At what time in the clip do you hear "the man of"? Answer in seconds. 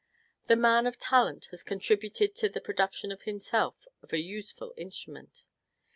0.47-0.97